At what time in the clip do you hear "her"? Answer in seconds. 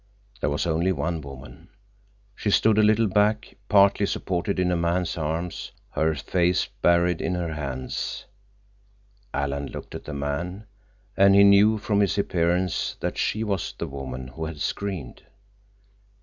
5.91-6.15, 7.35-7.53